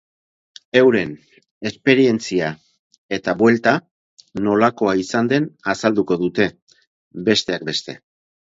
Euren 0.79 1.11
esperientzia 1.69 2.47
eta 3.19 3.35
buelta 3.43 3.75
nolakoa 4.49 4.97
izan 5.03 5.33
den 5.35 5.49
azalduko 5.75 6.19
dute, 6.27 6.51
besteak 7.31 7.71
beste. 7.71 7.97